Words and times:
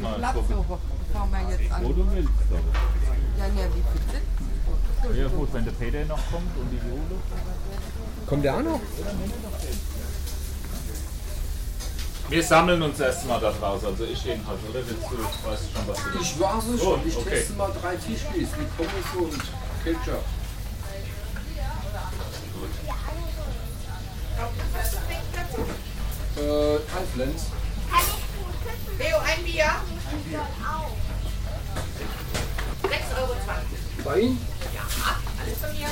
Platz 0.00 0.34
gucken. 0.34 0.56
so 0.68 0.78
fangen 1.12 1.32
wir 1.32 1.56
jetzt 1.56 1.70
Wo 1.70 1.74
an. 1.74 1.82
du 1.96 2.12
willst, 2.14 2.30
aber. 2.50 3.38
Ja, 3.38 3.46
ja, 3.46 3.68
wie 3.74 3.82
viel 3.90 4.02
sind? 4.12 5.18
Ja 5.18 5.28
gut, 5.28 5.52
wenn 5.52 5.64
der 5.64 5.72
Peter 5.72 6.04
noch 6.06 6.18
kommt 6.30 6.56
und 6.56 6.70
die 6.70 6.76
Jule. 6.76 7.20
Kommt 8.26 8.44
der 8.44 8.54
auch 8.56 8.62
noch? 8.62 8.80
Wir 12.30 12.42
sammeln 12.42 12.80
uns 12.82 12.98
erstmal 12.98 13.38
da 13.38 13.52
draußen, 13.52 13.86
also 13.88 14.04
ich 14.04 14.24
jedenfalls, 14.24 14.58
oder? 14.70 14.80
Willst 14.86 15.02
du, 15.10 15.48
weißt 15.50 15.62
du 15.64 15.78
schon, 15.78 15.88
was 15.88 15.98
du 15.98 16.14
willst? 16.14 16.30
Ich 16.32 16.40
war 16.40 16.60
so 16.60 16.72
Oh, 16.72 16.78
schon. 16.96 17.06
Ich 17.08 17.16
okay. 17.18 17.30
teste 17.30 17.52
mal 17.52 17.70
drei 17.80 17.98
Fischlis 17.98 18.48
mit 18.56 18.76
Pommes 18.76 19.30
und 19.30 19.40
Ketchup. 19.84 20.24
Äh, 26.36 26.78
kein 26.92 27.06
Flens. 27.14 27.46
Leo, 28.98 29.18
ein 29.18 29.44
Bier. 29.44 29.66
6,20 32.82 33.20
Euro. 33.20 33.34
Bei 34.04 34.18
Ihnen? 34.20 34.38
Ja, 34.72 34.82
alles 35.40 35.58
von 35.58 35.72
mir. 35.72 35.80
Ja, 35.80 35.88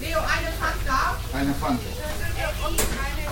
Leo, 0.00 0.18
eine 0.18 0.52
Fanta. 0.58 1.16
Eine 1.32 1.54
Pfanne. 1.54 1.78
Und 2.64 2.80
eine 2.80 3.24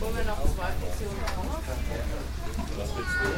Wollen 0.00 0.16
wir 0.16 0.24
noch 0.24 0.42
zwei 0.42 0.70
Portionen 0.80 1.24
Pommes? 1.36 1.64
Was 2.76 2.88
willst 2.96 3.16
du? 3.20 3.28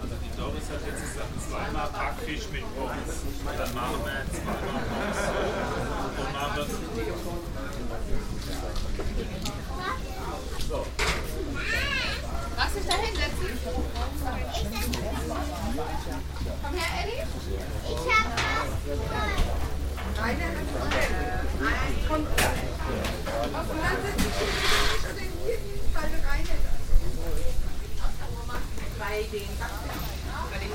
Also 0.00 0.14
die 0.22 0.32
Doris 0.36 0.66
hat 0.70 0.82
jetzt 0.86 1.02
gesagt, 1.02 1.32
zweimal 1.48 1.88
Backfisch 1.90 2.48
mit 2.52 2.64
Pommes. 2.76 3.22
Dann 3.56 3.74
machen 3.74 4.00
wir 4.04 4.26
zweimal 4.34 4.82
Pommes. 4.88 5.18
Und 6.18 6.32
machen 6.32 6.66
So, 10.68 10.86
Magst 12.56 12.74
du 12.74 12.80
dich 12.80 12.88
da 12.88 12.96
hinsetzen? 12.96 13.48
Komm 16.62 16.74
her, 16.74 16.90
Elli. 17.02 17.18
Eine 20.20 20.44
hat 20.44 20.68
kommt 22.08 22.36
gleich. 22.36 22.62
Und 23.54 23.82
dann 23.82 23.98
sind 24.02 24.18
die 24.18 24.32
den 25.14 25.32
hier 25.44 25.58
die 25.58 25.78
Falle 25.94 26.18
rein. 26.28 26.44
Bei 28.98 29.22
den 29.30 29.48
bei 30.50 30.58
den 30.58 30.72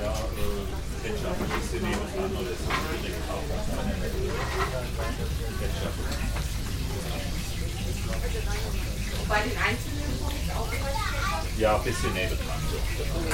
ja, 0.00 0.10
äh, 0.10 0.64
Ketchup 1.02 1.38
bisschen 1.60 1.82
nehmen 1.82 2.06
dran 2.14 2.32
oder 2.36 2.54
so 2.54 2.68
direkt 3.02 3.28
drauf. 3.28 3.44
Ketchup. 5.60 6.49
Bei 9.28 9.42
den 9.42 9.56
einzelnen 9.58 10.18
Pommes 10.18 10.50
auch 10.56 10.72
immer. 10.72 10.88
Ja, 11.56 11.76
ein 11.76 11.84
bisschen 11.84 12.12
neben 12.14 12.36
dran. 12.36 12.60
Genau. 12.98 13.30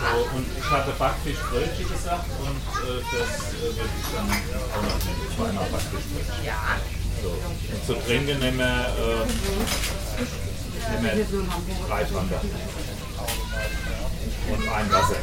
So, 0.00 0.36
und 0.36 0.46
ich 0.58 0.70
hatte 0.70 0.92
Backfischbrötchen 0.92 1.88
gesagt 1.88 2.26
und 2.40 2.60
äh, 2.82 3.00
das 3.12 3.30
äh, 3.54 3.62
würde 3.62 3.94
ich 4.00 4.08
dann 4.14 4.28
auch 4.28 4.82
noch 4.82 4.98
nehmen. 5.04 5.26
Zweimal 5.36 5.66
Backfischbrötchen. 5.70 6.44
Ja. 6.44 6.78
So. 7.22 7.30
Und 7.30 7.86
zu 7.86 7.94
trinken 8.04 8.38
nehmen 8.38 8.58
wir, 8.58 8.64
äh, 8.64 9.26
nehmen 10.90 11.04
wir 11.04 11.86
drei 11.88 12.06
Fanta. 12.06 12.40
Und 14.50 14.68
ein 14.68 14.92
Wasser. 14.92 15.16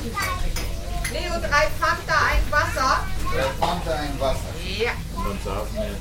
Leo, 1.12 1.40
drei 1.42 1.68
Fanta, 1.80 2.18
ein 2.32 2.52
Wasser. 2.52 3.06
Fanta 3.60 3.94
ein 3.94 4.20
Wasser. 4.20 4.40
Ja. 4.78 4.92
Und 5.16 5.26
dann 5.26 5.40
sagen 5.44 5.68
wir, 5.74 5.96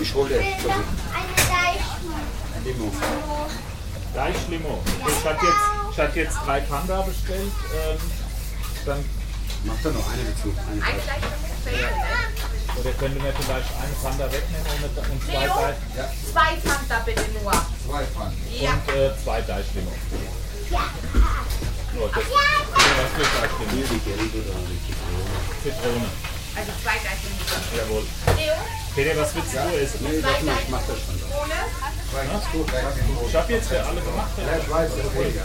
Ich 0.00 0.14
hole 0.14 0.28
dir 0.28 0.40
eine 0.40 0.84
Limo. 2.64 2.92
Deichlimo. 4.14 4.82
Ich 5.06 5.24
hatte 5.24 5.46
jetzt, 5.46 5.56
ich 5.92 5.98
hatte 5.98 6.18
jetzt 6.20 6.36
drei 6.44 6.60
Panda 6.60 7.02
bestellt. 7.02 7.52
Ähm, 7.72 7.98
dann 8.84 9.04
Mach 9.64 9.74
da 9.82 9.90
noch 9.90 10.12
eine 10.12 10.22
dazu. 10.24 10.54
Eine 10.70 10.80
ne? 10.80 11.88
oder 12.78 12.92
könnte 12.92 13.18
man 13.18 13.32
vielleicht 13.34 13.70
eine 13.74 13.94
Panda 14.02 14.26
wegnehmen 14.30 14.66
und, 14.70 14.80
mit- 14.82 15.10
und 15.10 15.18
zwei, 15.24 15.44
Leo, 15.44 15.54
Deich, 15.58 15.76
zwei 16.30 16.50
Fanta 16.62 16.98
bitte 17.04 17.24
nur. 17.42 17.52
Zwei 17.52 18.04
Pfannen. 18.06 18.38
Ja. 18.54 18.72
und, 18.72 18.94
äh, 18.94 19.10
zwei 19.24 19.40
Deichlimo. 19.42 19.90
So, 20.70 22.06
das, 22.06 22.22
ja, 22.22 22.94
was 22.98 23.10
für 23.16 23.26
Deichlimo? 23.34 23.74
Zitrone. 25.62 26.08
Also 26.54 26.72
zwei 26.82 26.98
Minuten. 27.02 27.62
Jawohl. 27.76 28.04
Leo, 28.36 28.54
Peter, 28.94 29.14
was 29.20 29.34
willst 29.34 29.54
du 29.54 29.58
essen? 29.58 29.98
Nee, 30.02 30.20
das 30.20 30.42
nicht. 30.42 30.62
Ich 30.62 30.68
mach 30.68 30.82
das 30.86 30.98
schon. 31.02 31.18
ohne. 31.34 31.58
Ist 32.38 32.52
gut. 32.52 32.68
Ich 33.28 33.34
habe 33.34 33.52
jetzt 33.52 33.68
für 33.68 33.84
alle 33.84 34.00
gemacht. 34.00 34.30
Ja, 34.38 34.58
ich 34.58 34.70
weiß, 34.70 34.90
das 34.90 35.04
ist 35.06 35.14
ruhiger. 35.14 35.44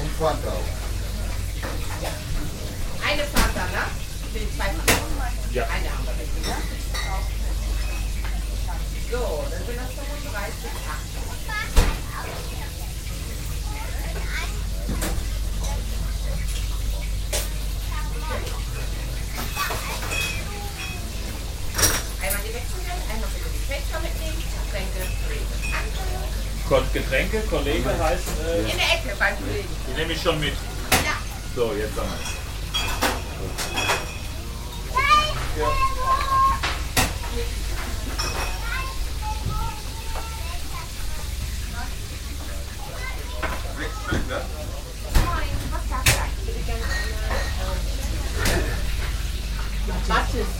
Und 0.00 0.10
Fanta 0.18 0.48
auch. 0.48 0.79
Eine 3.06 3.24
Fanta, 3.24 3.64
ne? 3.66 3.84
Für 4.32 4.38
die 4.38 4.56
zwei 4.56 4.64
Fanta. 4.66 4.92
Ja. 5.52 5.64
Eine 5.64 5.88
haben 5.90 6.06
wir 6.06 6.12
bitte, 6.14 6.48
ne? 6.48 6.56
So, 9.10 9.44
dann 9.50 9.66
sind 9.66 9.76
das 9.76 9.90
35 9.90 10.70
8. 10.88 12.30
Einmal 22.22 22.40
die 22.44 22.54
Wechselgeld, 22.54 23.02
einmal 23.10 23.28
bitte 23.32 23.48
die 23.48 23.64
Fächer 23.64 23.98
mitnehmen, 24.00 24.36
Getränke, 24.44 25.02
Kon- 26.68 26.92
Getränke, 26.92 27.40
Kollege 27.48 27.90
heißt, 27.98 28.28
äh, 28.46 28.60
In 28.70 28.76
der 28.78 28.92
Ecke 28.94 29.16
beim 29.18 29.34
Kollegen. 29.38 29.68
die 29.88 29.94
nehme 29.98 30.12
ich 30.12 30.22
schon 30.22 30.38
mit. 30.38 30.54
Ja. 31.50 31.62
So, 31.62 31.72
jetzt 31.72 31.96
ich? 31.96 32.40
Bitte 46.46 46.60
gerne 46.66 46.84
eine. 46.84 47.00
ähm, 47.62 47.78
Mattes. 50.08 50.50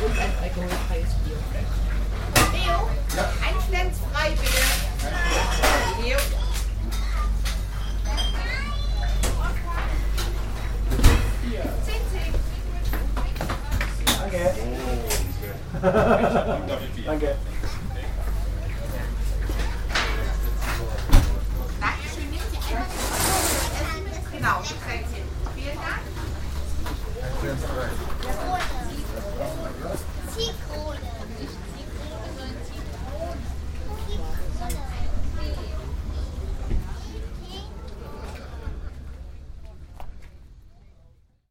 Und 0.00 0.18
ein 0.18 0.32
alkoholfreies 0.42 1.12
Bier. 1.24 1.38
Leo, 2.52 2.78
ein 3.42 3.56
Schlenz 3.68 3.96
frei 4.12 4.30
bitte. 4.30 4.61
you. 6.06 6.16
Okay. 14.26 14.52
Thank 17.04 17.22
you. 17.22 17.28
good. 17.28 17.51